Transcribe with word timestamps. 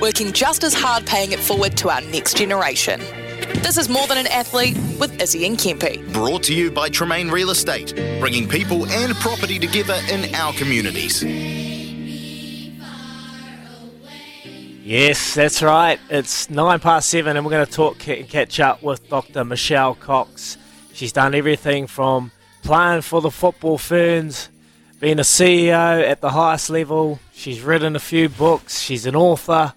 Working 0.00 0.32
just 0.32 0.64
as 0.64 0.72
hard 0.72 1.04
paying 1.04 1.32
it 1.32 1.38
forward 1.38 1.76
to 1.76 1.90
our 1.90 2.00
next 2.00 2.38
generation. 2.38 3.00
This 3.62 3.76
is 3.76 3.90
More 3.90 4.06
Than 4.06 4.16
an 4.16 4.26
Athlete 4.28 4.74
with 4.98 5.20
Izzy 5.20 5.44
and 5.44 5.58
Kempe. 5.58 6.10
Brought 6.14 6.42
to 6.44 6.54
you 6.54 6.70
by 6.70 6.88
Tremaine 6.88 7.28
Real 7.28 7.50
Estate, 7.50 7.94
bringing 8.18 8.48
people 8.48 8.86
and 8.86 9.14
property 9.16 9.58
together 9.58 9.98
in 10.10 10.34
our 10.34 10.54
communities. 10.54 11.22
Yes, 14.82 15.34
that's 15.34 15.62
right. 15.62 16.00
It's 16.08 16.48
nine 16.48 16.80
past 16.80 17.10
seven, 17.10 17.36
and 17.36 17.44
we're 17.44 17.52
going 17.52 17.66
to 17.66 17.72
talk 17.72 18.08
and 18.08 18.26
catch 18.26 18.58
up 18.58 18.82
with 18.82 19.06
Dr. 19.10 19.44
Michele 19.44 19.96
Cox. 19.96 20.56
She's 20.94 21.12
done 21.12 21.34
everything 21.34 21.86
from 21.86 22.32
playing 22.62 23.02
for 23.02 23.20
the 23.20 23.30
football 23.30 23.76
ferns, 23.76 24.48
being 24.98 25.18
a 25.18 25.22
CEO 25.22 26.02
at 26.02 26.22
the 26.22 26.30
highest 26.30 26.70
level. 26.70 27.20
She's 27.32 27.60
written 27.60 27.96
a 27.96 28.00
few 28.00 28.30
books. 28.30 28.80
She's 28.80 29.04
an 29.04 29.14
author, 29.14 29.74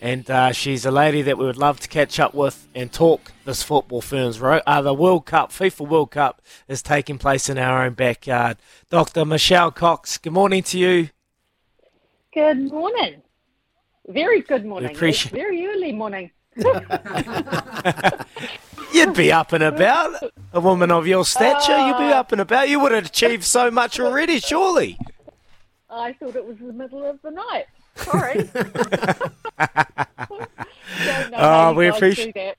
and 0.00 0.30
uh, 0.30 0.52
she's 0.52 0.84
a 0.84 0.90
lady 0.90 1.22
that 1.22 1.38
we 1.38 1.46
would 1.46 1.56
love 1.56 1.80
to 1.80 1.88
catch 1.88 2.20
up 2.20 2.34
with 2.34 2.68
and 2.74 2.92
talk 2.92 3.32
this 3.44 3.62
football 3.62 4.00
ferns. 4.00 4.40
Uh, 4.42 4.82
the 4.82 4.94
World 4.94 5.26
Cup, 5.26 5.50
FIFA 5.50 5.88
World 5.88 6.10
Cup, 6.10 6.42
is 6.68 6.82
taking 6.82 7.18
place 7.18 7.48
in 7.48 7.58
our 7.58 7.84
own 7.84 7.94
backyard. 7.94 8.58
Dr. 8.90 9.24
Michele 9.24 9.70
Cox, 9.70 10.18
good 10.18 10.32
morning 10.32 10.62
to 10.64 10.78
you. 10.78 11.08
Good 12.34 12.70
morning. 12.70 13.22
Very 14.08 14.42
good 14.42 14.64
morning. 14.64 14.90
appreciate- 14.94 15.32
It's 15.32 15.42
very 15.42 15.66
early 15.66 15.92
morning. 15.92 16.30
You'd 18.92 19.14
be 19.14 19.32
up 19.32 19.52
and 19.52 19.62
about. 19.64 20.14
A 20.52 20.60
woman 20.60 20.90
of 20.90 21.06
your 21.06 21.24
stature, 21.24 21.76
you'd 21.86 21.98
be 21.98 22.12
up 22.12 22.32
and 22.32 22.40
about. 22.40 22.68
You 22.68 22.80
would 22.80 22.92
have 22.92 23.06
achieved 23.06 23.44
so 23.44 23.70
much 23.70 24.00
already, 24.00 24.38
surely. 24.38 24.98
I 25.90 26.12
thought 26.14 26.34
it 26.36 26.46
was 26.46 26.56
the 26.58 26.72
middle 26.72 27.04
of 27.04 27.20
the 27.22 27.30
night. 27.30 27.66
Sorry. 27.96 28.48
Don't 29.58 31.34
Oh, 31.34 31.38
how 31.38 31.72
we 31.74 31.86
appreciate- 31.88 32.34
do 32.34 32.40
that. 32.40 32.56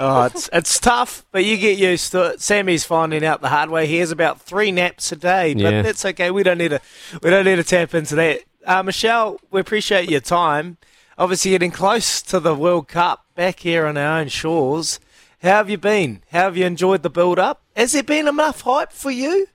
Oh, 0.00 0.24
it's 0.26 0.48
it's 0.52 0.78
tough, 0.78 1.24
but 1.32 1.44
you 1.44 1.56
get 1.56 1.76
used 1.76 2.12
to 2.12 2.30
it. 2.30 2.40
Sammy's 2.40 2.84
finding 2.84 3.24
out 3.24 3.40
the 3.40 3.48
hard 3.48 3.68
way. 3.68 3.88
He 3.88 3.96
has 3.96 4.12
about 4.12 4.40
three 4.40 4.70
naps 4.70 5.10
a 5.10 5.16
day, 5.16 5.54
but 5.54 5.62
Yeah. 5.62 5.82
that's 5.82 6.04
okay. 6.04 6.30
We 6.30 6.44
don't 6.44 6.58
need 6.58 6.68
to 6.68 6.80
we 7.20 7.30
don't 7.30 7.44
need 7.44 7.56
to 7.56 7.64
tap 7.64 7.94
into 7.94 8.14
that. 8.14 8.42
Uh, 8.64 8.84
Michele, 8.84 9.40
we 9.50 9.60
appreciate 9.60 10.08
your 10.08 10.20
time. 10.20 10.76
Obviously, 11.16 11.50
getting 11.50 11.72
close 11.72 12.22
to 12.22 12.38
the 12.38 12.54
World 12.54 12.86
Cup 12.86 13.26
back 13.34 13.58
here 13.60 13.86
on 13.86 13.96
our 13.96 14.20
own 14.20 14.28
shores. 14.28 15.00
How 15.42 15.48
have 15.56 15.70
you 15.70 15.78
been? 15.78 16.22
How 16.30 16.42
have 16.42 16.56
you 16.56 16.64
enjoyed 16.66 17.02
the 17.02 17.10
build 17.10 17.40
up? 17.40 17.62
Has 17.74 17.90
there 17.90 18.04
been 18.04 18.28
enough 18.28 18.60
hype 18.60 18.92
for 18.92 19.10
you? 19.10 19.48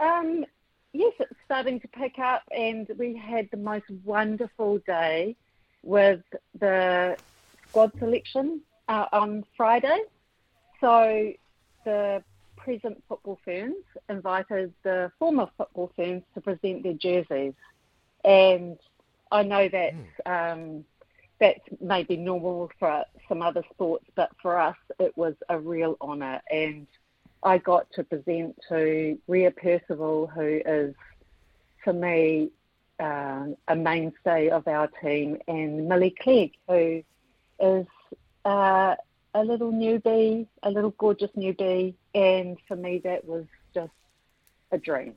Um, 0.00 0.44
yes, 0.96 1.12
it's 1.20 1.34
starting 1.44 1.78
to 1.80 1.88
pick 1.88 2.18
up, 2.18 2.42
and 2.50 2.88
we 2.98 3.16
had 3.16 3.48
the 3.50 3.56
most 3.56 3.84
wonderful 4.04 4.78
day 4.86 5.36
with 5.82 6.22
the 6.58 7.16
squad 7.68 7.92
selection 7.98 8.60
uh, 8.88 9.06
on 9.12 9.44
Friday. 9.56 10.00
So 10.80 11.32
the 11.84 12.22
present 12.56 13.02
football 13.08 13.38
ferns 13.44 13.84
invited 14.08 14.72
the 14.82 15.12
former 15.18 15.48
football 15.56 15.92
ferns 15.96 16.22
to 16.34 16.40
present 16.40 16.82
their 16.82 16.94
jerseys, 16.94 17.54
and 18.24 18.78
I 19.30 19.42
know 19.42 19.68
that 19.68 19.94
um, 20.24 20.84
that's 21.38 21.60
maybe 21.80 22.16
normal 22.16 22.70
for 22.78 23.04
some 23.28 23.42
other 23.42 23.62
sports, 23.72 24.06
but 24.14 24.30
for 24.40 24.58
us 24.58 24.76
it 24.98 25.16
was 25.16 25.34
a 25.48 25.58
real 25.58 25.96
honour 26.00 26.40
and. 26.50 26.86
I 27.46 27.58
got 27.58 27.86
to 27.92 28.02
present 28.02 28.58
to 28.68 29.16
Ria 29.28 29.52
Percival, 29.52 30.26
who 30.26 30.60
is, 30.66 30.96
for 31.84 31.92
me, 31.92 32.50
um, 32.98 33.56
a 33.68 33.76
mainstay 33.76 34.48
of 34.48 34.66
our 34.66 34.88
team, 35.00 35.38
and 35.46 35.88
Millie 35.88 36.16
Clegg, 36.20 36.54
who 36.68 37.04
is 37.60 37.86
uh, 38.44 38.96
a 39.32 39.44
little 39.44 39.70
newbie, 39.70 40.48
a 40.64 40.70
little 40.70 40.90
gorgeous 40.98 41.30
newbie, 41.36 41.94
and 42.16 42.56
for 42.66 42.74
me 42.74 42.98
that 43.04 43.24
was 43.24 43.44
just 43.72 43.92
a 44.72 44.78
dream. 44.78 45.14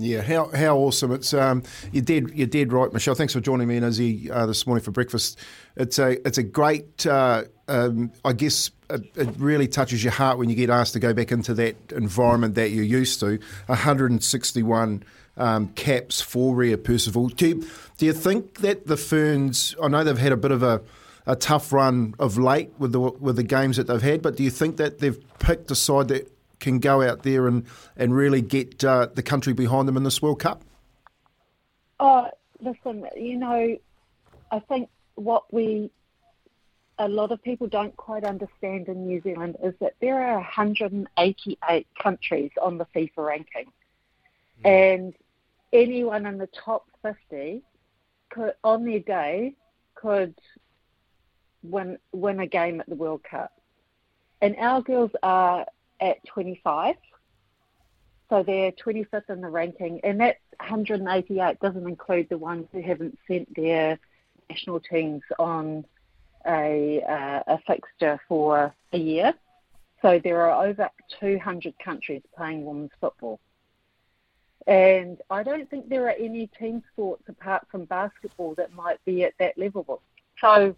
Yeah, 0.00 0.22
how 0.22 0.48
how 0.54 0.78
awesome! 0.78 1.12
It's 1.12 1.34
um, 1.34 1.62
you 1.92 2.00
did 2.00 2.30
you 2.34 2.46
did 2.46 2.72
right, 2.72 2.90
Michele. 2.90 3.14
Thanks 3.14 3.34
for 3.34 3.40
joining 3.40 3.68
me 3.68 3.76
and 3.76 3.84
Izzy 3.84 4.30
uh, 4.30 4.46
this 4.46 4.66
morning 4.66 4.82
for 4.82 4.92
breakfast. 4.92 5.38
It's 5.76 5.98
a 5.98 6.26
it's 6.26 6.38
a 6.38 6.42
great, 6.42 7.06
uh, 7.06 7.44
um, 7.68 8.10
I 8.24 8.32
guess, 8.32 8.70
it, 8.88 9.02
it 9.14 9.28
really 9.36 9.68
touches 9.68 10.02
your 10.02 10.14
heart 10.14 10.38
when 10.38 10.48
you 10.48 10.56
get 10.56 10.70
asked 10.70 10.94
to 10.94 11.00
go 11.00 11.12
back 11.12 11.30
into 11.32 11.52
that 11.52 11.76
environment 11.92 12.54
that 12.54 12.70
you're 12.70 12.82
used 12.82 13.20
to. 13.20 13.38
161 13.66 15.04
um, 15.36 15.68
caps 15.68 16.22
for 16.22 16.54
Ria 16.54 16.78
Percival. 16.78 17.28
Do 17.28 17.48
you, 17.48 17.68
do 17.98 18.06
you 18.06 18.14
think 18.14 18.60
that 18.60 18.86
the 18.86 18.96
Ferns? 18.96 19.76
I 19.82 19.88
know 19.88 20.02
they've 20.02 20.16
had 20.16 20.32
a 20.32 20.38
bit 20.38 20.50
of 20.50 20.62
a 20.62 20.80
a 21.26 21.36
tough 21.36 21.74
run 21.74 22.14
of 22.18 22.38
late 22.38 22.70
with 22.78 22.92
the 22.92 23.00
with 23.00 23.36
the 23.36 23.42
games 23.42 23.76
that 23.76 23.86
they've 23.86 24.00
had, 24.00 24.22
but 24.22 24.36
do 24.38 24.44
you 24.44 24.50
think 24.50 24.78
that 24.78 25.00
they've 25.00 25.22
picked 25.40 25.70
a 25.70 25.74
side 25.74 26.08
that 26.08 26.32
can 26.60 26.78
go 26.78 27.02
out 27.02 27.22
there 27.22 27.46
and, 27.46 27.66
and 27.96 28.14
really 28.14 28.42
get 28.42 28.84
uh, 28.84 29.08
the 29.12 29.22
country 29.22 29.52
behind 29.52 29.88
them 29.88 29.96
in 29.96 30.04
this 30.04 30.22
World 30.22 30.40
Cup? 30.40 30.62
Oh, 31.98 32.28
listen, 32.60 33.06
you 33.16 33.36
know, 33.36 33.76
I 34.50 34.58
think 34.60 34.88
what 35.14 35.52
we, 35.52 35.90
a 36.98 37.08
lot 37.08 37.32
of 37.32 37.42
people 37.42 37.66
don't 37.66 37.96
quite 37.96 38.24
understand 38.24 38.88
in 38.88 39.06
New 39.06 39.20
Zealand 39.22 39.56
is 39.62 39.74
that 39.80 39.94
there 40.00 40.22
are 40.22 40.36
188 40.36 41.86
countries 42.00 42.50
on 42.60 42.78
the 42.78 42.86
FIFA 42.94 43.10
ranking. 43.16 43.66
And 44.64 45.14
anyone 45.72 46.26
in 46.26 46.38
the 46.38 46.48
top 46.48 46.86
50 47.02 47.62
could, 48.28 48.52
on 48.62 48.84
their 48.84 49.00
day, 49.00 49.54
could 49.94 50.34
win, 51.62 51.98
win 52.12 52.40
a 52.40 52.46
game 52.46 52.80
at 52.80 52.88
the 52.88 52.94
World 52.94 53.22
Cup. 53.24 53.52
And 54.42 54.56
our 54.56 54.80
girls 54.80 55.10
are 55.22 55.66
at 56.00 56.24
25. 56.26 56.96
So 58.28 58.44
they're 58.44 58.72
25th 58.72 59.28
in 59.28 59.40
the 59.40 59.48
ranking, 59.48 60.00
and 60.04 60.20
that 60.20 60.36
188 60.58 61.58
doesn't 61.60 61.86
include 61.86 62.28
the 62.28 62.38
ones 62.38 62.66
who 62.72 62.80
haven't 62.80 63.18
sent 63.26 63.54
their 63.56 63.98
national 64.48 64.80
teams 64.80 65.22
on 65.38 65.84
a, 66.46 67.02
uh, 67.02 67.54
a 67.54 67.58
fixture 67.66 68.20
for 68.28 68.72
a 68.92 68.98
year. 68.98 69.34
So 70.02 70.20
there 70.22 70.48
are 70.48 70.66
over 70.66 70.88
200 71.18 71.74
countries 71.78 72.22
playing 72.36 72.64
women's 72.64 72.92
football. 73.00 73.40
And 74.66 75.20
I 75.30 75.42
don't 75.42 75.68
think 75.68 75.88
there 75.88 76.06
are 76.06 76.14
any 76.18 76.46
team 76.46 76.82
sports 76.92 77.24
apart 77.28 77.66
from 77.70 77.84
basketball 77.86 78.54
that 78.54 78.72
might 78.74 79.04
be 79.04 79.24
at 79.24 79.34
that 79.38 79.58
level. 79.58 80.02
So, 80.40 80.76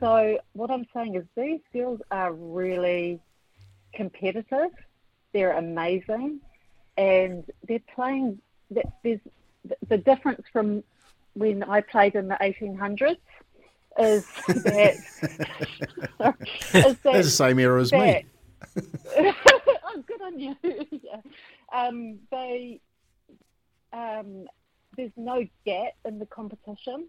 so 0.00 0.38
what 0.54 0.70
I'm 0.70 0.86
saying 0.92 1.14
is 1.14 1.24
these 1.36 1.60
girls 1.72 2.00
are 2.10 2.32
really 2.32 3.20
competitive. 3.94 4.70
They're 5.32 5.52
amazing, 5.56 6.40
and 6.96 7.44
they're 7.66 7.80
playing. 7.94 8.40
There's 8.70 9.20
the 9.88 9.98
difference 9.98 10.42
from 10.52 10.84
when 11.34 11.62
I 11.64 11.80
played 11.80 12.14
in 12.14 12.28
the 12.28 12.36
1800s 12.36 13.16
is 13.98 14.26
that, 14.46 14.94
is 15.22 15.36
that 16.20 16.36
That's 16.72 17.00
the 17.02 17.22
same 17.24 17.58
era 17.58 17.80
as 17.80 17.92
me. 17.92 17.98
that- 17.98 18.24
oh, 19.84 20.02
good 20.06 20.22
on 20.22 20.38
you. 20.38 20.56
yeah. 20.90 21.20
um, 21.72 22.18
they 22.30 22.80
um, 23.92 24.46
there's 24.96 25.12
no 25.16 25.46
gap 25.64 25.92
in 26.04 26.18
the 26.18 26.26
competition. 26.26 27.08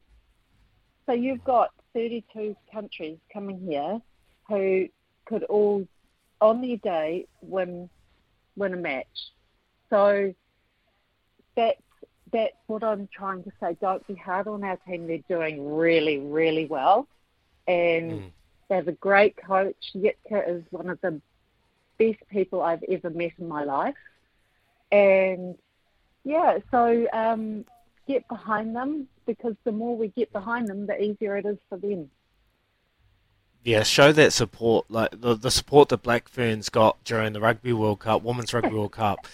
So 1.05 1.13
you've 1.13 1.43
got 1.43 1.71
32 1.93 2.55
countries 2.71 3.17
coming 3.31 3.59
here 3.59 3.99
who 4.47 4.87
could 5.25 5.43
all, 5.43 5.87
on 6.45 6.61
their 6.61 6.77
day, 6.77 7.25
win 7.41 7.89
win 8.55 8.73
a 8.73 8.77
match. 8.77 9.31
So 9.89 10.33
that's 11.55 11.81
that's 12.31 12.55
what 12.67 12.83
I'm 12.83 13.07
trying 13.15 13.43
to 13.43 13.51
say. 13.59 13.77
Don't 13.81 14.05
be 14.07 14.15
hard 14.15 14.47
on 14.47 14.63
our 14.63 14.77
team. 14.87 15.07
They're 15.07 15.19
doing 15.29 15.73
really, 15.75 16.19
really 16.19 16.65
well, 16.65 17.07
and 17.67 18.11
mm. 18.11 18.31
they 18.69 18.75
have 18.75 18.87
a 18.87 18.93
great 18.93 19.35
coach. 19.37 19.75
Jitka 19.95 20.47
is 20.47 20.63
one 20.71 20.89
of 20.89 20.99
the 21.01 21.21
best 21.97 22.19
people 22.29 22.61
I've 22.61 22.83
ever 22.83 23.09
met 23.09 23.31
in 23.39 23.47
my 23.47 23.63
life, 23.63 23.95
and 24.91 25.55
yeah, 26.23 26.59
so 26.71 27.07
um, 27.13 27.65
get 28.07 28.27
behind 28.27 28.75
them 28.75 29.07
because 29.25 29.55
the 29.63 29.71
more 29.71 29.95
we 29.95 30.09
get 30.09 30.31
behind 30.33 30.67
them, 30.67 30.85
the 30.85 31.01
easier 31.01 31.37
it 31.37 31.45
is 31.45 31.57
for 31.69 31.77
them. 31.77 32.09
Yeah, 33.65 33.81
show 33.81 34.11
that 34.11 34.31
support, 34.31 34.85
like 34.91 35.19
the, 35.19 35.33
the 35.33 35.49
support 35.49 35.89
that 35.89 36.03
Black 36.03 36.29
Ferns 36.29 36.69
got 36.69 37.03
during 37.03 37.33
the 37.33 37.41
Rugby 37.41 37.73
World 37.73 37.99
Cup, 37.99 38.21
Women's 38.21 38.53
Rugby 38.53 38.69
World 38.69 38.91
Cup. 38.91 39.25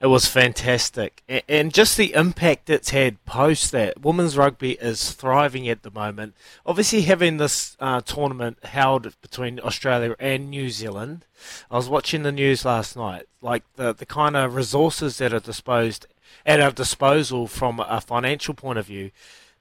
It 0.00 0.08
was 0.08 0.26
fantastic. 0.26 1.22
And 1.48 1.72
just 1.72 1.96
the 1.96 2.12
impact 2.12 2.68
it's 2.68 2.90
had 2.90 3.24
post 3.24 3.70
that. 3.70 4.02
Women's 4.02 4.36
rugby 4.36 4.72
is 4.72 5.12
thriving 5.12 5.68
at 5.68 5.84
the 5.84 5.92
moment. 5.92 6.34
Obviously, 6.66 7.02
having 7.02 7.36
this 7.36 7.76
uh, 7.78 8.00
tournament 8.00 8.58
held 8.64 9.14
between 9.22 9.60
Australia 9.60 10.16
and 10.18 10.50
New 10.50 10.68
Zealand, 10.68 11.24
I 11.70 11.76
was 11.76 11.88
watching 11.88 12.24
the 12.24 12.32
news 12.32 12.64
last 12.64 12.96
night. 12.96 13.26
Like 13.40 13.62
the, 13.76 13.94
the 13.94 14.04
kind 14.04 14.36
of 14.36 14.56
resources 14.56 15.18
that 15.18 15.32
are 15.32 15.38
disposed 15.38 16.08
at 16.44 16.60
our 16.60 16.72
disposal 16.72 17.46
from 17.46 17.78
a 17.78 18.00
financial 18.00 18.52
point 18.52 18.80
of 18.80 18.86
view. 18.86 19.12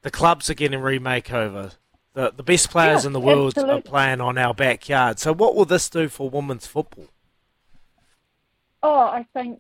The 0.02 0.12
clubs 0.12 0.50
are 0.50 0.56
getting 0.56 0.80
remakeover. 0.80 1.76
The 2.16 2.34
the 2.36 2.44
best 2.44 2.70
players 2.70 3.04
yeah, 3.04 3.08
in 3.08 3.14
the 3.14 3.20
world 3.20 3.58
absolutely. 3.58 3.80
are 3.80 3.82
playing 3.82 4.22
on 4.22 4.38
our 4.38 4.54
backyard. 4.54 5.20
So 5.20 5.34
what 5.34 5.56
will 5.56 5.66
this 5.66 5.90
do 5.90 6.08
for 6.08 6.30
women's 6.30 6.66
football? 6.66 7.10
Oh, 8.82 9.00
I 9.00 9.26
think 9.34 9.60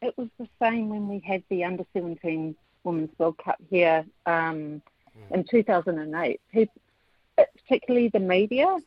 it 0.00 0.16
was 0.16 0.28
the 0.38 0.48
same 0.62 0.88
when 0.88 1.08
we 1.08 1.18
had 1.18 1.42
the 1.50 1.64
under 1.64 1.84
seventeen 1.92 2.54
Women's 2.84 3.10
World 3.18 3.38
Cup 3.38 3.60
here 3.68 4.06
um, 4.26 4.82
mm. 5.16 5.32
in 5.32 5.44
2008. 5.44 6.40
People, 6.52 6.80
particularly 7.36 8.08
the 8.08 8.20
media, 8.20 8.78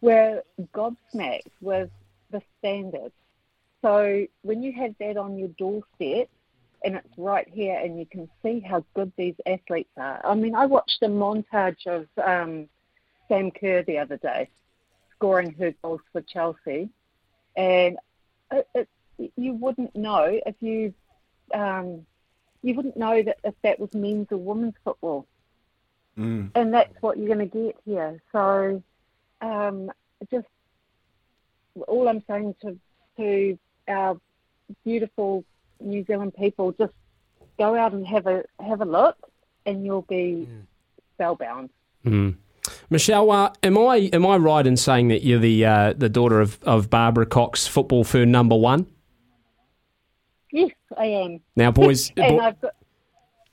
were 0.00 0.42
gobsmacked 0.72 1.50
with 1.60 1.90
the 2.30 2.42
standards. 2.58 3.14
So 3.82 4.26
when 4.42 4.62
you 4.62 4.72
have 4.74 4.94
that 5.00 5.16
on 5.16 5.36
your 5.36 5.48
doorstep, 5.48 6.28
and 6.84 6.96
it's 6.96 7.18
right 7.18 7.48
here, 7.48 7.78
and 7.78 7.98
you 7.98 8.06
can 8.06 8.28
see 8.42 8.60
how 8.60 8.84
good 8.94 9.12
these 9.16 9.34
athletes 9.46 9.90
are. 9.96 10.20
I 10.24 10.34
mean, 10.34 10.54
I 10.54 10.66
watched 10.66 11.02
a 11.02 11.08
montage 11.08 11.86
of 11.86 12.06
um, 12.22 12.68
Sam 13.28 13.50
Kerr 13.50 13.82
the 13.82 13.98
other 13.98 14.16
day 14.16 14.48
scoring 15.16 15.54
her 15.58 15.72
goals 15.82 16.00
for 16.12 16.20
Chelsea, 16.22 16.88
and 17.56 17.96
it, 18.50 18.68
it, 18.74 19.32
you 19.36 19.54
wouldn't 19.54 19.94
know 19.94 20.40
if 20.46 20.56
you 20.60 20.92
um, 21.54 22.06
you 22.62 22.74
wouldn't 22.74 22.96
know 22.96 23.22
that 23.22 23.38
if 23.44 23.54
that 23.62 23.78
was 23.78 23.92
men's 23.94 24.28
or 24.30 24.38
women's 24.38 24.74
football, 24.84 25.26
mm. 26.18 26.50
and 26.54 26.74
that's 26.74 26.94
what 27.00 27.18
you're 27.18 27.34
going 27.34 27.50
to 27.50 27.58
get 27.58 27.76
here. 27.84 28.20
So, 28.32 28.82
um, 29.40 29.90
just 30.30 30.46
all 31.86 32.08
I'm 32.08 32.22
saying 32.28 32.54
to 32.62 32.78
to 33.18 33.58
our 33.88 34.20
beautiful 34.84 35.44
New 35.84 36.04
Zealand 36.04 36.34
people, 36.38 36.72
just 36.72 36.92
go 37.58 37.76
out 37.76 37.92
and 37.92 38.06
have 38.06 38.26
a 38.26 38.44
have 38.60 38.80
a 38.80 38.84
look, 38.84 39.16
and 39.66 39.84
you'll 39.84 40.02
be 40.02 40.48
mm. 40.48 40.62
spellbound. 41.14 41.70
Mm. 42.04 42.36
Michele, 42.90 43.30
uh, 43.30 43.52
am 43.62 43.78
I 43.78 44.10
am 44.12 44.26
I 44.26 44.36
right 44.36 44.66
in 44.66 44.76
saying 44.76 45.08
that 45.08 45.22
you're 45.22 45.38
the 45.38 45.64
uh, 45.64 45.92
the 45.96 46.08
daughter 46.08 46.40
of, 46.40 46.58
of 46.62 46.90
Barbara 46.90 47.26
Cox, 47.26 47.66
football 47.66 48.04
fern 48.04 48.30
number 48.30 48.56
one? 48.56 48.86
Yes, 50.52 50.70
I 50.96 51.06
am. 51.06 51.40
Now, 51.56 51.70
boys, 51.70 52.10
and 52.16 52.38
bo- 52.38 52.44
I've 52.44 52.60
got 52.60 52.74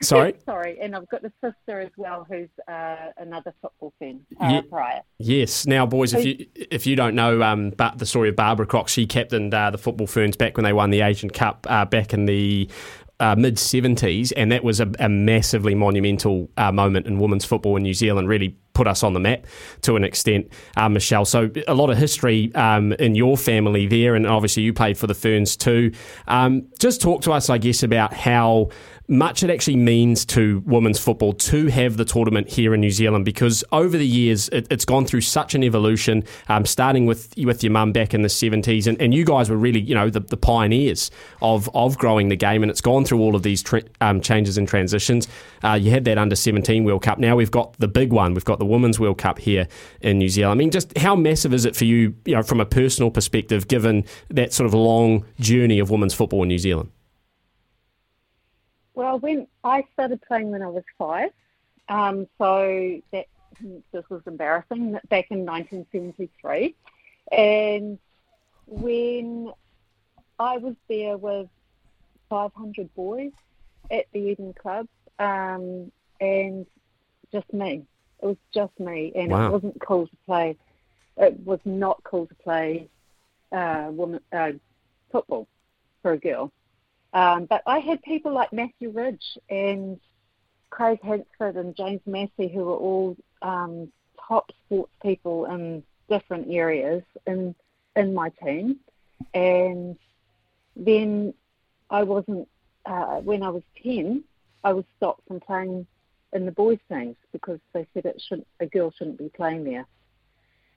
Sorry. 0.01 0.33
Sorry, 0.45 0.79
and 0.81 0.95
I've 0.95 1.09
got 1.09 1.23
a 1.23 1.31
sister 1.43 1.79
as 1.79 1.91
well 1.97 2.25
who's 2.29 2.49
uh, 2.67 3.11
another 3.17 3.53
football 3.61 3.93
fan, 3.99 4.21
uh, 4.39 4.61
Prior. 4.63 5.01
Yes. 5.17 5.65
Now, 5.65 5.85
boys, 5.85 6.13
if 6.13 6.25
you 6.25 6.45
if 6.55 6.87
you 6.87 6.95
don't 6.95 7.15
know 7.15 7.41
um, 7.41 7.71
the 7.71 8.05
story 8.05 8.29
of 8.29 8.35
Barbara 8.35 8.65
Cox, 8.65 8.91
she 8.91 9.05
captained 9.05 9.53
uh, 9.53 9.71
the 9.71 9.77
football 9.77 10.07
ferns 10.07 10.35
back 10.35 10.57
when 10.57 10.63
they 10.63 10.73
won 10.73 10.89
the 10.89 11.01
Asian 11.01 11.29
Cup 11.29 11.67
uh, 11.69 11.85
back 11.85 12.13
in 12.13 12.25
the 12.25 12.69
uh, 13.19 13.35
mid 13.37 13.55
70s, 13.55 14.31
and 14.37 14.51
that 14.51 14.63
was 14.63 14.79
a, 14.79 14.89
a 14.99 15.09
massively 15.09 15.75
monumental 15.75 16.49
uh, 16.57 16.71
moment 16.71 17.05
in 17.05 17.19
women's 17.19 17.45
football 17.45 17.75
in 17.75 17.83
New 17.83 17.93
Zealand, 17.93 18.27
really 18.29 18.57
put 18.79 18.87
us 18.87 19.03
on 19.03 19.11
the 19.11 19.19
map 19.19 19.45
to 19.81 19.97
an 19.97 20.05
extent, 20.05 20.47
uh, 20.77 20.87
Michele. 20.87 21.25
So, 21.25 21.51
a 21.67 21.73
lot 21.73 21.89
of 21.89 21.97
history 21.97 22.49
um, 22.55 22.93
in 22.93 23.13
your 23.13 23.35
family 23.35 23.87
there, 23.87 24.15
and 24.15 24.25
obviously 24.25 24.63
you 24.63 24.71
played 24.71 24.97
for 24.97 25.05
the 25.05 25.13
Ferns 25.13 25.57
too. 25.57 25.91
Um, 26.29 26.65
just 26.79 27.01
talk 27.01 27.21
to 27.23 27.33
us, 27.33 27.49
I 27.49 27.57
guess, 27.57 27.83
about 27.83 28.13
how 28.13 28.69
much 29.09 29.41
it 29.41 29.49
actually 29.49 29.75
means 29.75 30.23
to 30.23 30.61
women's 30.67 30.99
football 30.99 31.33
to 31.33 31.65
have 31.65 31.97
the 31.97 32.05
tournament 32.05 32.47
here 32.47 32.75
in 32.75 32.79
New 32.79 32.91
Zealand 32.91 33.25
because 33.25 33.63
over 33.71 33.97
the 33.97 34.05
years 34.05 34.49
it, 34.49 34.69
has 34.71 34.85
gone 34.85 35.03
through 35.03 35.21
such 35.21 35.55
an 35.55 35.63
evolution, 35.63 36.23
um, 36.47 36.63
starting 36.63 37.07
with 37.07 37.33
with 37.43 37.63
your 37.63 37.71
mum 37.71 37.91
back 37.91 38.13
in 38.13 38.21
the 38.21 38.27
70s, 38.27 38.85
and, 38.85 39.01
and 39.01 39.13
you 39.13 39.25
guys 39.25 39.49
were 39.49 39.57
really, 39.57 39.79
you 39.79 39.95
know, 39.95 40.11
the, 40.11 40.19
the 40.19 40.37
pioneers 40.37 41.09
of, 41.41 41.67
of 41.73 41.97
growing 41.97 42.29
the 42.29 42.35
game, 42.35 42.61
and 42.61 42.69
it's 42.69 42.81
gone 42.81 43.03
through 43.03 43.19
all 43.19 43.35
of 43.35 43.41
these 43.41 43.63
tra- 43.63 43.81
um, 43.99 44.21
changes 44.21 44.59
and 44.59 44.67
transitions. 44.67 45.27
Uh, 45.63 45.73
you 45.73 45.89
had 45.89 46.05
that 46.05 46.19
under 46.19 46.35
17 46.35 46.83
World 46.83 47.01
Cup. 47.01 47.17
Now 47.17 47.35
we've 47.35 47.51
got 47.51 47.73
the 47.79 47.87
big 47.87 48.13
one. 48.13 48.35
We've 48.35 48.45
got 48.45 48.59
the 48.59 48.65
Women's 48.69 48.99
World 48.99 49.17
Cup 49.17 49.39
here 49.39 49.67
in 50.01 50.17
New 50.17 50.29
Zealand. 50.29 50.51
I 50.51 50.57
mean, 50.57 50.71
just 50.71 50.97
how 50.97 51.15
massive 51.15 51.53
is 51.53 51.65
it 51.65 51.75
for 51.75 51.85
you, 51.85 52.15
you 52.25 52.35
know, 52.35 52.43
from 52.43 52.61
a 52.61 52.65
personal 52.65 53.11
perspective, 53.11 53.67
given 53.67 54.05
that 54.29 54.53
sort 54.53 54.65
of 54.65 54.73
long 54.73 55.25
journey 55.39 55.79
of 55.79 55.89
women's 55.89 56.13
football 56.13 56.43
in 56.43 56.49
New 56.49 56.59
Zealand? 56.59 56.91
Well, 58.93 59.19
when 59.19 59.47
I 59.63 59.85
started 59.93 60.21
playing 60.21 60.51
when 60.51 60.61
I 60.61 60.67
was 60.67 60.83
five, 60.97 61.31
um, 61.87 62.27
so 62.37 63.01
that 63.11 63.25
this 63.91 64.03
was 64.09 64.21
embarrassing. 64.25 64.99
Back 65.09 65.27
in 65.31 65.45
1973, 65.45 66.75
and 67.31 67.97
when 68.67 69.51
I 70.39 70.57
was 70.57 70.75
there 70.87 71.17
with 71.17 71.47
500 72.29 72.93
boys 72.95 73.31
at 73.91 74.05
the 74.13 74.19
Eden 74.19 74.53
Club, 74.53 74.87
um, 75.17 75.91
and 76.21 76.65
just 77.31 77.51
me. 77.53 77.85
It 78.21 78.25
was 78.25 78.37
just 78.53 78.77
me, 78.79 79.11
and 79.15 79.31
wow. 79.31 79.47
it 79.47 79.51
wasn't 79.51 79.81
cool 79.81 80.07
to 80.07 80.15
play. 80.25 80.57
It 81.17 81.39
was 81.45 81.59
not 81.65 82.03
cool 82.03 82.27
to 82.27 82.35
play 82.35 82.89
uh, 83.51 83.87
woman 83.91 84.19
uh, 84.31 84.51
football 85.11 85.47
for 86.01 86.13
a 86.13 86.17
girl. 86.17 86.51
Um, 87.13 87.45
but 87.45 87.63
I 87.65 87.79
had 87.79 88.01
people 88.03 88.33
like 88.33 88.53
Matthew 88.53 88.91
Ridge 88.91 89.37
and 89.49 89.99
Craig 90.69 90.99
Hansford 91.01 91.55
and 91.55 91.75
James 91.75 92.01
Massey, 92.05 92.47
who 92.53 92.65
were 92.65 92.75
all 92.75 93.17
um, 93.41 93.91
top 94.27 94.51
sports 94.65 94.91
people 95.01 95.45
in 95.45 95.83
different 96.09 96.47
areas 96.49 97.03
in 97.25 97.55
in 97.95 98.13
my 98.13 98.29
team. 98.43 98.77
And 99.33 99.97
then 100.75 101.33
I 101.89 102.03
wasn't. 102.03 102.47
Uh, 102.85 103.17
when 103.17 103.43
I 103.43 103.49
was 103.49 103.63
ten, 103.83 104.23
I 104.63 104.73
was 104.73 104.85
stopped 104.97 105.27
from 105.27 105.39
playing 105.39 105.85
in 106.33 106.45
the 106.45 106.51
boys' 106.51 106.79
teams 106.91 107.15
because 107.31 107.59
they 107.73 107.87
said 107.93 108.05
it 108.05 108.21
should 108.27 108.45
a 108.59 108.65
girl 108.65 108.91
shouldn't 108.97 109.17
be 109.17 109.29
playing 109.29 109.63
there. 109.63 109.85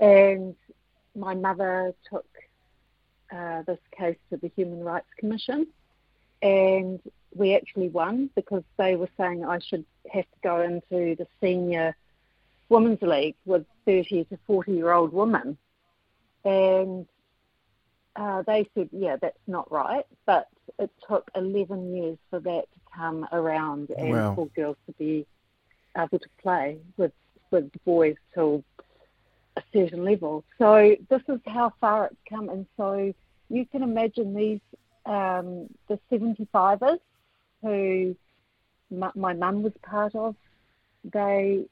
And 0.00 0.54
my 1.14 1.34
mother 1.34 1.94
took 2.10 2.26
uh, 3.30 3.62
this 3.62 3.78
case 3.96 4.16
to 4.30 4.36
the 4.36 4.50
Human 4.56 4.82
Rights 4.82 5.06
Commission 5.18 5.66
and 6.42 7.00
we 7.34 7.54
actually 7.54 7.88
won 7.88 8.28
because 8.34 8.64
they 8.76 8.96
were 8.96 9.08
saying 9.16 9.44
I 9.44 9.58
should 9.60 9.84
have 10.12 10.24
to 10.24 10.38
go 10.42 10.60
into 10.60 11.16
the 11.16 11.26
senior 11.40 11.96
women's 12.68 13.02
league 13.02 13.36
with 13.44 13.64
30 13.86 14.24
to 14.24 14.38
40 14.46 14.72
year 14.72 14.92
old 14.92 15.12
women. 15.12 15.56
And 16.44 17.06
uh, 18.16 18.42
they 18.42 18.68
said, 18.74 18.88
yeah, 18.92 19.16
that's 19.20 19.38
not 19.46 19.70
right. 19.70 20.04
But 20.26 20.48
it 20.78 20.90
took 21.08 21.30
11 21.34 21.94
years 21.94 22.18
for 22.30 22.40
that 22.40 22.64
to 22.72 22.80
come 22.94 23.26
around 23.32 23.90
and 23.90 24.10
wow. 24.10 24.34
for 24.34 24.46
girls 24.48 24.76
to 24.86 24.92
be 24.92 25.26
able 25.96 26.18
to 26.18 26.28
play 26.40 26.78
with, 26.96 27.12
with 27.50 27.70
boys 27.84 28.16
till 28.34 28.64
a 29.56 29.62
certain 29.72 30.04
level. 30.04 30.44
So 30.58 30.96
this 31.10 31.22
is 31.28 31.40
how 31.46 31.72
far 31.80 32.06
it's 32.06 32.16
come. 32.28 32.48
And 32.48 32.66
so 32.76 33.12
you 33.48 33.66
can 33.66 33.82
imagine 33.82 34.34
these 34.34 34.60
um, 35.04 35.68
the 35.88 35.98
75ers, 36.10 36.98
who 37.62 38.16
my 38.90 39.32
mum 39.32 39.62
was 39.62 39.72
part 39.82 40.14
of, 40.14 40.36
they 41.04 41.64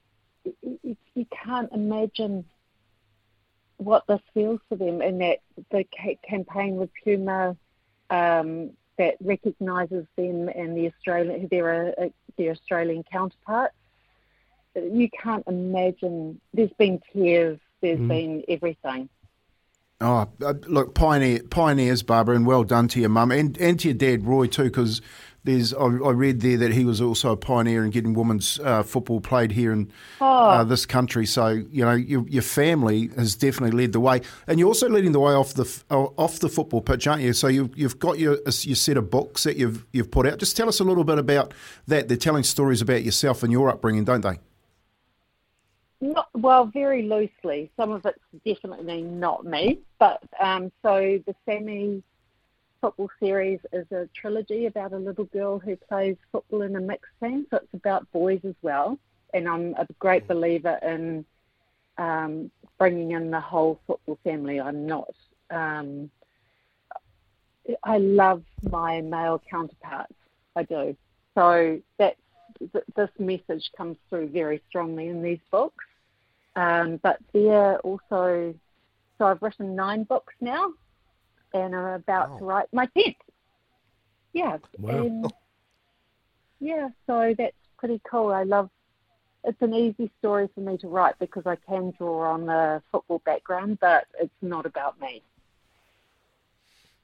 you, 0.62 0.97
you 1.15 1.27
can't 1.45 1.71
imagine 1.73 2.45
what 3.77 4.07
this 4.07 4.21
feels 4.35 4.61
for 4.69 4.77
them, 4.77 5.00
and 5.00 5.21
that 5.21 5.39
the 5.71 5.85
ca- 5.85 6.19
campaign 6.29 6.77
with 6.77 6.91
Puma 7.05 7.57
um, 8.11 8.71
that 8.99 9.17
recognises 9.21 10.07
them 10.17 10.49
and 10.49 10.77
the 10.77 10.87
Australian 10.89 11.49
their 11.50 11.95
uh, 12.00 12.09
their 12.37 12.53
Australian 12.53 13.05
counterparts. 13.11 13.75
You 14.75 15.09
can't 15.23 15.45
imagine. 15.47 16.41
There's 16.55 16.73
been 16.79 17.00
tears. 17.12 17.59
There's 17.81 17.99
mm. 17.99 18.09
been 18.09 18.45
everything. 18.49 19.09
Oh, 20.03 20.29
uh, 20.43 20.55
look, 20.67 20.95
pioneer, 20.95 21.43
pioneers, 21.50 22.03
Barbara, 22.03 22.35
and 22.35 22.47
well 22.47 22.65
done 22.65 22.89
to 22.89 23.00
your 23.00 23.11
mum 23.11 23.31
and, 23.31 23.59
and 23.59 23.79
to 23.81 23.89
your 23.89 23.97
dad, 23.97 24.25
Roy, 24.25 24.47
too, 24.47 24.65
because 24.65 25.03
there's 25.45 25.75
I, 25.75 25.85
I, 25.85 26.11
read 26.11 26.41
there 26.41 26.57
that 26.59 26.73
he 26.73 26.85
was 26.85 27.00
also 27.00 27.33
a 27.33 27.37
pioneer 27.37 27.85
in 27.85 27.91
getting 27.91 28.15
women's 28.15 28.59
uh, 28.61 28.83
football 28.83 29.21
played 29.21 29.53
here 29.53 29.73
in 29.73 29.91
uh, 30.21 30.25
oh. 30.25 30.49
uh, 30.49 30.65
this 30.65 30.87
country. 30.87 31.27
So 31.27 31.49
you 31.49 31.85
know 31.85 31.93
your, 31.93 32.27
your, 32.29 32.43
family 32.43 33.11
has 33.17 33.35
definitely 33.37 33.79
led 33.79 33.93
the 33.93 34.00
way, 34.00 34.21
and 34.47 34.59
you're 34.59 34.69
also 34.69 34.89
leading 34.89 35.12
the 35.12 35.21
way 35.21 35.33
off 35.33 35.55
the 35.55 35.83
uh, 35.91 36.05
off 36.17 36.41
the 36.41 36.49
football 36.49 36.83
pitch, 36.83 37.07
aren't 37.07 37.23
you? 37.23 37.33
So 37.33 37.49
you've, 37.49 37.77
you've 37.77 37.99
got 37.99 38.19
your 38.19 38.39
your 38.45 38.77
set 38.77 38.97
of 38.97 39.11
books 39.11 39.45
that 39.45 39.57
you've 39.57 39.87
you've 39.93 40.11
put 40.11 40.27
out. 40.27 40.39
Just 40.39 40.57
tell 40.57 40.69
us 40.69 40.81
a 40.81 40.85
little 40.85 41.05
bit 41.05 41.19
about 41.19 41.55
that. 41.87 42.09
They're 42.09 42.17
telling 42.17 42.43
stories 42.43 42.83
about 42.83 43.03
yourself 43.03 43.43
and 43.43 43.53
your 43.53 43.71
upbringing, 43.71 44.05
don't 44.05 44.23
they? 44.23 44.39
Not, 46.00 46.28
well, 46.35 46.64
very 46.64 47.02
loosely. 47.02 47.71
Some 47.76 47.92
of 47.92 48.07
it's 48.07 48.19
definitely 48.47 49.02
not 49.02 49.45
me, 49.45 49.80
but 49.99 50.23
um, 50.42 50.73
so 50.83 51.19
the 51.26 51.35
Sammy 51.45 52.02
football 52.80 53.11
series 53.21 53.61
is 53.73 53.85
a 53.92 54.09
trilogy 54.14 54.64
about 54.64 54.95
a 54.95 54.97
little 54.97 55.26
girl 55.26 55.59
who 55.59 55.76
plays 55.76 56.16
football 56.33 56.62
in 56.62 56.76
a 56.76 56.80
mixed 56.80 57.12
team, 57.23 57.47
so 57.50 57.59
it's 57.59 57.75
about 57.75 58.11
boys 58.12 58.40
as 58.45 58.54
well. 58.62 58.99
And 59.35 59.47
I'm 59.47 59.75
a 59.75 59.87
great 59.99 60.26
believer 60.26 60.78
in 60.83 61.25
um, 61.99 62.50
bringing 62.78 63.11
in 63.11 63.30
the 63.30 63.40
whole 63.40 63.78
football 63.87 64.19
family. 64.25 64.59
I'm 64.59 64.87
not. 64.87 65.14
Um, 65.50 66.11
I 67.85 67.99
love 67.99 68.42
my 68.71 69.02
male 69.02 69.40
counterparts. 69.50 70.14
I 70.57 70.62
do. 70.62 70.97
So 71.35 71.78
that 71.99 72.16
this 72.97 73.11
message 73.19 73.71
comes 73.76 73.97
through 74.09 74.28
very 74.28 74.62
strongly 74.69 75.09
in 75.09 75.23
these 75.23 75.38
books. 75.50 75.85
Um, 76.57 76.99
but 77.02 77.19
they're 77.33 77.78
also, 77.80 78.54
so 79.19 79.25
I've 79.25 79.42
written 79.42 79.75
nine 79.76 80.04
books 80.04 80.35
now 80.40 80.73
and 81.54 81.75
I'm 81.75 81.95
about 81.95 82.30
wow. 82.30 82.38
to 82.38 82.45
write 82.45 82.69
my 82.73 82.87
tenth. 82.97 83.16
Yeah. 84.33 84.59
Wow. 84.78 84.90
And 84.90 85.33
yeah, 86.61 86.88
so 87.07 87.35
that's 87.37 87.57
pretty 87.78 88.00
cool. 88.09 88.33
I 88.33 88.45
love 88.45 88.71
it's 89.45 89.61
an 89.62 89.75
easy 89.75 90.11
story 90.19 90.49
for 90.54 90.61
me 90.61 90.76
to 90.78 90.88
write 90.88 91.19
because 91.19 91.45
I 91.47 91.57
can 91.57 91.92
draw 91.97 92.33
on 92.33 92.47
the 92.47 92.83
football 92.92 93.23
background, 93.25 93.78
but 93.80 94.07
it's 94.21 94.30
not 94.42 94.66
about 94.66 95.00
me. 95.00 95.23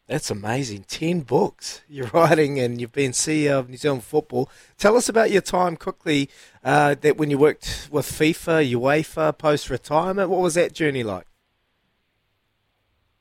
That's 0.06 0.30
amazing. 0.30 0.84
10 0.84 1.20
books 1.22 1.82
you're 1.88 2.06
writing, 2.14 2.60
and 2.60 2.80
you've 2.80 2.92
been 2.92 3.10
CEO 3.10 3.58
of 3.58 3.68
New 3.68 3.76
Zealand 3.76 4.04
Football. 4.04 4.48
Tell 4.78 4.96
us 4.96 5.08
about 5.08 5.30
your 5.30 5.42
time 5.42 5.76
quickly 5.76 6.30
uh, 6.62 6.94
that 7.00 7.16
when 7.16 7.30
you 7.30 7.38
worked 7.38 7.88
with 7.90 8.06
FIFA, 8.06 8.72
UEFA, 8.72 9.36
post 9.36 9.68
retirement. 9.68 10.30
What 10.30 10.40
was 10.40 10.54
that 10.54 10.72
journey 10.72 11.02
like? 11.02 11.26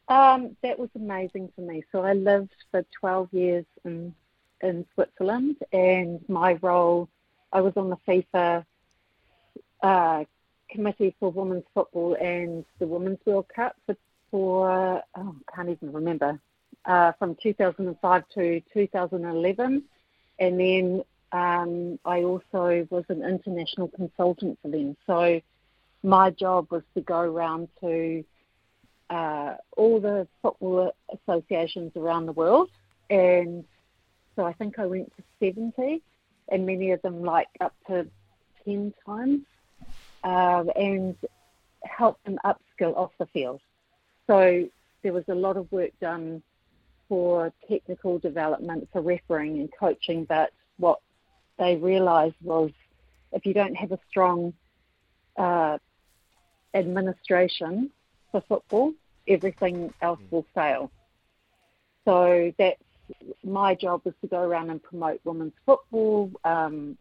Um, 0.08 0.56
that 0.62 0.78
was 0.78 0.90
amazing 0.96 1.52
for 1.56 1.62
me. 1.62 1.84
So 1.92 2.04
I 2.04 2.14
lived 2.14 2.54
for 2.70 2.86
12 3.00 3.30
years 3.32 3.66
in, 3.84 4.14
in 4.62 4.86
Switzerland, 4.94 5.58
and 5.74 6.24
my 6.30 6.54
role, 6.62 7.10
I 7.52 7.62
was 7.62 7.74
on 7.76 7.90
the 7.90 7.98
FIFA 8.08 8.64
uh, 9.82 10.26
committee 10.70 11.16
for 11.20 11.32
women's 11.32 11.64
football 11.74 12.16
and 12.22 12.64
the 12.78 12.86
Women's 12.86 13.20
World 13.26 13.48
Cup 13.56 13.76
for, 13.88 13.98
for 14.30 15.02
oh, 15.16 15.36
I 15.48 15.56
can't 15.56 15.70
even 15.70 15.92
remember 15.92 16.40
uh, 16.86 17.12
from 17.14 17.36
2005 17.36 18.24
to 18.36 18.62
2011. 18.74 19.84
And 20.40 20.60
then 20.60 21.04
um, 21.32 22.00
I 22.06 22.24
also 22.24 22.88
was 22.90 23.06
an 23.10 23.24
international 23.24 23.88
consultant 23.90 24.60
for 24.62 24.70
them. 24.70 24.96
So 25.08 25.42
my 26.04 26.30
job 26.30 26.68
was 26.72 26.84
to 26.94 27.02
go 27.02 27.20
around 27.20 27.70
to 27.82 28.24
uh, 29.10 29.56
all 29.76 30.00
the 30.00 30.28
football 30.42 30.92
associations 31.14 31.92
around 31.96 32.26
the 32.26 32.32
world. 32.32 32.70
And 33.10 33.66
so 34.36 34.46
I 34.46 34.54
think 34.54 34.80
I 34.80 34.86
went 34.86 35.12
to 35.18 35.24
70, 35.40 36.02
and 36.50 36.66
many 36.66 36.92
of 36.92 37.02
them 37.02 37.24
like 37.24 37.48
up 37.62 37.74
to 37.88 38.08
10 38.66 38.94
times, 39.06 39.42
uh, 40.24 40.64
and 40.76 41.16
help 41.84 42.22
them 42.24 42.40
upskill 42.44 42.96
off 42.98 43.12
the 43.20 43.28
field. 43.28 43.62
So 44.28 44.68
there 45.04 45.14
was 45.14 45.24
a 45.28 45.36
lot 45.36 45.56
of 45.56 45.72
work 45.72 45.92
done 46.02 46.42
for 47.08 47.54
technical 47.70 48.20
development, 48.20 48.88
for 48.92 49.02
refereeing 49.02 49.60
and 49.60 49.70
coaching, 49.80 50.26
but 50.26 50.52
what 50.78 51.00
they 51.58 51.76
realised 51.76 52.36
was 52.42 52.72
if 53.32 53.46
you 53.46 53.54
don't 53.54 53.76
have 53.76 53.92
a 53.92 54.00
strong 54.10 54.54
uh, 55.38 55.78
administration 56.74 57.92
for 58.32 58.42
football, 58.48 58.94
everything 59.28 59.94
else 60.02 60.20
will 60.32 60.46
fail. 60.54 60.92
So 62.06 62.54
that's 62.58 62.80
my 63.44 63.76
job 63.76 64.02
is 64.06 64.14
to 64.22 64.28
go 64.28 64.40
around 64.40 64.70
and 64.70 64.82
promote 64.82 65.20
women's 65.24 65.54
football, 65.66 66.32
um, 66.44 66.98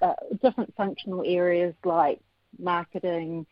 uh, 0.00 0.14
different 0.42 0.74
functional 0.76 1.22
areas 1.24 1.74
like 1.84 2.20
marketing, 2.58 3.46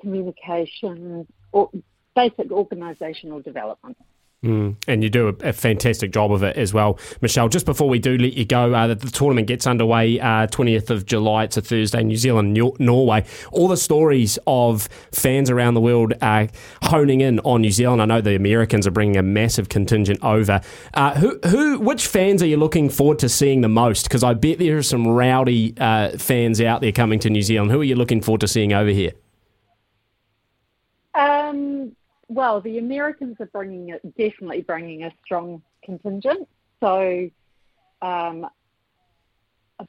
communication, 0.00 1.26
or 1.52 1.70
basic 2.14 2.48
organisational 2.48 3.42
development. 3.42 3.96
Mm, 4.44 4.76
and 4.86 5.02
you 5.02 5.08
do 5.08 5.28
a, 5.28 5.48
a, 5.48 5.52
fantastic 5.54 6.12
job 6.12 6.30
of 6.30 6.42
it 6.42 6.54
as 6.58 6.74
well, 6.74 6.98
Michele. 7.22 7.48
Just 7.48 7.64
before 7.64 7.88
we 7.88 7.98
do 7.98 8.18
let 8.18 8.34
you 8.34 8.44
go, 8.44 8.74
uh, 8.74 8.88
the, 8.88 8.94
the, 8.94 9.10
tournament 9.10 9.48
gets 9.48 9.66
underway 9.66 10.20
uh, 10.20 10.46
20th 10.48 10.90
of 10.90 11.06
July. 11.06 11.44
It's 11.44 11.56
a 11.56 11.62
Thursday, 11.62 12.02
New 12.02 12.18
Zealand, 12.18 12.52
Norway. 12.52 13.24
All 13.52 13.68
the 13.68 13.78
stories 13.78 14.38
of 14.46 14.86
fans 15.12 15.48
around 15.48 15.72
the 15.72 15.80
world 15.80 16.12
are 16.20 16.48
honing 16.82 17.22
in 17.22 17.40
on 17.40 17.62
New 17.62 17.70
Zealand. 17.70 18.02
I 18.02 18.04
know 18.04 18.20
the 18.20 18.36
Americans 18.36 18.86
are 18.86 18.90
bringing 18.90 19.16
a 19.16 19.22
massive 19.22 19.70
contingent 19.70 20.22
over. 20.22 20.60
Uh, 20.92 21.14
who, 21.14 21.38
who, 21.46 21.78
which 21.78 22.06
fans 22.06 22.42
are 22.42 22.46
you 22.46 22.58
looking 22.58 22.90
forward 22.90 23.20
to 23.20 23.30
seeing 23.30 23.62
the 23.62 23.70
most? 23.70 24.02
Because 24.02 24.22
I 24.22 24.34
bet 24.34 24.58
there 24.58 24.76
are 24.76 24.82
some 24.82 25.08
rowdy 25.08 25.72
uh, 25.80 26.18
fans 26.18 26.60
out 26.60 26.82
there 26.82 26.92
coming 26.92 27.18
to 27.20 27.30
New 27.30 27.40
Zealand. 27.40 27.70
Who 27.70 27.80
are 27.80 27.84
you 27.84 27.96
looking 27.96 28.20
forward 28.20 28.42
to 28.42 28.48
seeing 28.48 28.74
over 28.74 28.90
here? 28.90 29.12
Um 31.14 31.96
well, 32.34 32.60
the 32.60 32.78
Americans 32.78 33.36
are 33.40 33.46
bringing 33.46 33.90
it, 33.90 34.02
definitely 34.16 34.62
bringing 34.62 35.04
a 35.04 35.12
strong 35.24 35.62
contingent. 35.84 36.48
So, 36.80 37.30
um, 38.02 38.46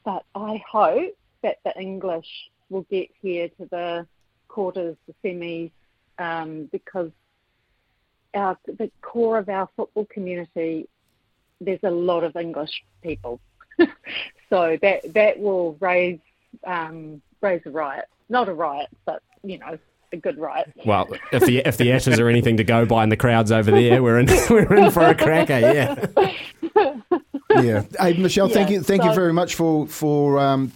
but 0.04 0.24
I 0.34 0.62
hope 0.70 1.16
that 1.42 1.58
the 1.64 1.78
English 1.78 2.28
will 2.70 2.86
get 2.90 3.08
here 3.20 3.48
to 3.48 3.66
the 3.70 4.06
quarters, 4.48 4.96
the 5.06 5.14
semis, 5.24 5.72
um, 6.18 6.68
because 6.70 7.10
our, 8.34 8.56
the 8.66 8.90
core 9.02 9.38
of 9.38 9.48
our 9.48 9.68
football 9.76 10.06
community, 10.06 10.88
there's 11.60 11.82
a 11.82 11.90
lot 11.90 12.22
of 12.22 12.36
English 12.36 12.84
people. 13.02 13.40
so 14.50 14.78
that 14.80 15.12
that 15.14 15.38
will 15.38 15.76
raise 15.80 16.20
um, 16.64 17.20
raise 17.42 17.60
a 17.66 17.70
riot, 17.70 18.06
not 18.28 18.48
a 18.48 18.54
riot, 18.54 18.88
but 19.04 19.22
you 19.42 19.58
know 19.58 19.78
a 20.16 20.20
good 20.20 20.38
right. 20.38 20.66
Well, 20.84 21.08
if 21.32 21.44
the 21.44 21.58
if 21.58 21.76
the 21.76 21.92
Ashes 21.92 22.18
are 22.18 22.28
anything 22.28 22.56
to 22.56 22.64
go 22.64 22.84
by, 22.84 23.02
and 23.02 23.12
the 23.12 23.16
crowds 23.16 23.52
over 23.52 23.70
there, 23.70 24.02
we're 24.02 24.18
in 24.18 24.26
we're 24.50 24.74
in 24.74 24.90
for 24.90 25.04
a 25.04 25.14
cracker. 25.14 25.58
Yeah. 25.58 26.06
yeah. 27.60 27.82
Hey, 28.00 28.14
Michele, 28.14 28.48
yeah, 28.48 28.54
thank 28.54 28.70
you 28.70 28.82
thank 28.82 29.02
so, 29.02 29.08
you 29.08 29.14
very 29.14 29.32
much 29.32 29.54
for 29.54 29.86
for. 29.86 30.38
Um, 30.38 30.72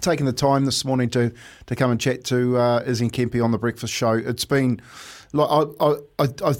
taking 0.00 0.26
the 0.26 0.32
time 0.32 0.64
this 0.64 0.84
morning 0.84 1.08
to, 1.08 1.32
to 1.66 1.76
come 1.76 1.90
and 1.90 2.00
chat 2.00 2.24
to 2.24 2.58
uh, 2.58 2.82
Izzy 2.84 3.06
and 3.06 3.12
Kempi 3.12 3.42
on 3.42 3.52
the 3.52 3.58
Breakfast 3.58 3.92
Show. 3.92 4.12
It's 4.12 4.44
been, 4.44 4.82
like, 5.32 5.48
I, 5.48 5.94
I, 6.18 6.28
I, 6.44 6.54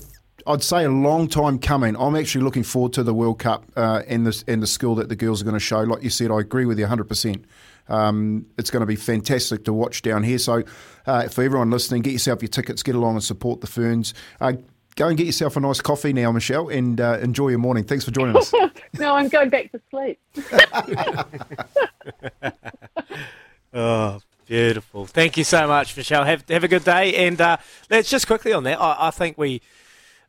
I'd 0.46 0.62
say 0.62 0.84
a 0.84 0.90
long 0.90 1.28
time 1.28 1.58
coming. 1.58 1.96
I'm 1.96 2.16
actually 2.16 2.44
looking 2.44 2.62
forward 2.62 2.92
to 2.94 3.02
the 3.02 3.12
World 3.12 3.38
Cup 3.38 3.64
uh, 3.76 4.02
and 4.06 4.26
the 4.26 4.44
and 4.46 4.62
the 4.62 4.66
skill 4.66 4.94
that 4.96 5.08
the 5.08 5.16
girls 5.16 5.40
are 5.40 5.44
going 5.44 5.54
to 5.54 5.60
show. 5.60 5.80
Like 5.80 6.02
you 6.02 6.10
said, 6.10 6.30
I 6.30 6.40
agree 6.40 6.64
with 6.64 6.78
you 6.78 6.84
100. 6.84 7.04
percent 7.04 7.44
um, 7.88 8.46
it's 8.58 8.70
going 8.70 8.80
to 8.80 8.86
be 8.86 8.96
fantastic 8.96 9.64
to 9.64 9.72
watch 9.72 10.02
down 10.02 10.22
here. 10.22 10.38
So, 10.38 10.62
uh, 11.06 11.28
for 11.28 11.42
everyone 11.42 11.70
listening, 11.70 12.02
get 12.02 12.12
yourself 12.12 12.42
your 12.42 12.48
tickets, 12.48 12.82
get 12.82 12.94
along 12.94 13.14
and 13.14 13.24
support 13.24 13.60
the 13.60 13.66
Ferns. 13.66 14.14
Uh, 14.40 14.54
go 14.96 15.08
and 15.08 15.16
get 15.16 15.26
yourself 15.26 15.56
a 15.56 15.60
nice 15.60 15.80
coffee 15.80 16.12
now, 16.12 16.30
Michele, 16.32 16.68
and 16.68 17.00
uh, 17.00 17.18
enjoy 17.20 17.48
your 17.48 17.58
morning. 17.58 17.84
Thanks 17.84 18.04
for 18.04 18.10
joining 18.10 18.36
us. 18.36 18.52
no, 18.98 19.14
I'm 19.14 19.28
going 19.28 19.50
back 19.50 19.72
to 19.72 19.80
sleep. 19.90 20.18
oh, 23.74 24.20
beautiful. 24.46 25.06
Thank 25.06 25.36
you 25.36 25.44
so 25.44 25.66
much, 25.66 25.96
Michele. 25.96 26.24
Have 26.24 26.48
have 26.48 26.64
a 26.64 26.68
good 26.68 26.84
day. 26.84 27.26
And 27.26 27.40
uh, 27.40 27.56
let's 27.90 28.08
just 28.08 28.26
quickly 28.26 28.52
on 28.52 28.64
that. 28.64 28.80
I, 28.80 29.08
I 29.08 29.10
think 29.10 29.38
we 29.38 29.60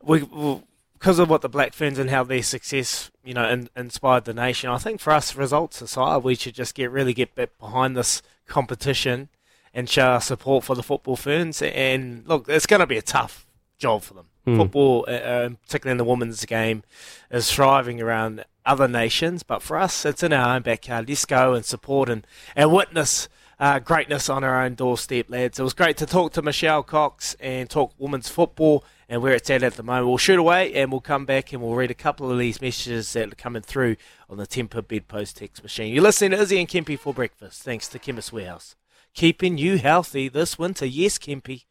we. 0.02 0.24
We'll, 0.24 0.64
because 1.06 1.20
of 1.20 1.30
what 1.30 1.44
the 1.44 1.50
Black 1.50 1.72
Ferns 1.72 2.00
and 2.00 2.10
how 2.10 2.24
their 2.24 2.42
success, 2.42 3.12
you 3.24 3.36
know, 3.36 3.48
in, 3.48 3.70
inspired 3.76 4.26
the 4.26 4.34
nation. 4.34 4.72
I 4.72 4.80
think 4.80 5.00
for 5.00 5.14
us, 5.14 5.36
results 5.36 5.80
aside, 5.80 6.24
we 6.24 6.34
should 6.34 6.56
just 6.56 6.74
get 6.74 6.90
really 6.90 7.14
get 7.14 7.36
behind 7.60 7.96
this 7.96 8.24
competition 8.48 9.30
and 9.72 9.88
show 9.88 10.08
our 10.08 10.20
support 10.20 10.64
for 10.64 10.76
the 10.76 10.82
football 10.82 11.16
ferns. 11.16 11.62
And 11.62 12.28
look, 12.28 12.50
it's 12.50 12.66
going 12.66 12.80
to 12.80 12.88
be 12.88 12.98
a 12.98 13.04
tough 13.04 13.46
job 13.78 14.02
for 14.02 14.16
them. 14.16 14.26
Mm. 14.48 14.58
Football, 14.58 15.06
uh, 15.08 15.12
uh, 15.12 15.50
particularly 15.68 15.92
in 15.92 15.98
the 16.00 16.06
women's 16.06 16.44
game, 16.46 16.82
is 17.30 17.52
thriving 17.52 18.02
around 18.02 18.44
other 18.66 18.88
nations, 18.88 19.44
but 19.44 19.62
for 19.62 19.78
us, 19.78 20.06
it's 20.06 20.24
in 20.24 20.34
our 20.34 20.56
own 20.56 20.64
backyard. 20.64 21.08
Let's 21.08 21.26
go 21.26 21.54
and 21.54 21.64
support 21.64 22.10
and, 22.10 22.26
and 22.56 22.74
witness 22.74 23.30
uh, 23.60 23.80
greatness 23.80 24.30
on 24.30 24.44
our 24.44 24.62
own 24.62 24.76
doorstep, 24.76 25.30
lads. 25.30 25.60
It 25.60 25.64
was 25.64 25.74
great 25.74 25.98
to 25.98 26.06
talk 26.06 26.34
to 26.34 26.42
Michele 26.42 26.84
Cox 26.84 27.36
and 27.40 27.70
talk 27.70 27.94
women's 27.98 28.30
football 28.30 28.84
and 29.08 29.22
where 29.22 29.34
it's 29.34 29.50
at 29.50 29.64
at 29.64 29.76
the 29.76 29.84
moment. 29.84 30.08
We'll 30.08 30.18
shoot 30.18 30.40
away 30.40 30.74
and 30.74 30.92
we'll 30.92 31.02
come 31.02 31.26
back 31.26 31.54
and 31.54 31.62
we'll 31.62 31.76
read 31.76 31.92
a 31.92 31.96
couple 31.96 32.32
of 32.32 32.38
these 32.38 32.62
messages 32.62 33.14
that 33.14 33.32
are 33.32 33.36
coming 33.36 33.62
through 33.62 33.96
on 34.30 34.38
the 34.38 34.48
Temper 34.48 34.82
Bedpost 34.82 35.38
text 35.38 35.64
machine. 35.64 35.94
You're 35.94 36.04
listening 36.04 36.32
to 36.32 36.42
Izzy 36.42 36.60
and 36.60 36.68
Kempy 36.68 36.98
for 36.98 37.14
breakfast. 37.14 37.64
Thanks 37.64 37.88
to 37.90 38.00
Chemist 38.00 38.34
Warehouse. 38.34 38.76
Keeping 39.14 39.58
you 39.58 39.78
healthy 39.78 40.28
this 40.28 40.60
winter. 40.60 40.86
Yes, 40.86 41.18
Kempy. 41.18 41.66